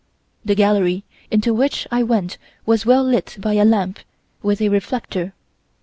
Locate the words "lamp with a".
3.63-4.69